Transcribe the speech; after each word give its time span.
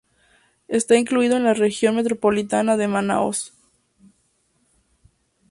Está 0.67 0.95
incluido 0.95 1.37
en 1.37 1.43
la 1.43 1.53
región 1.53 1.95
metropolitana 1.95 2.75
de 2.75 2.87
Manaos. 2.87 3.53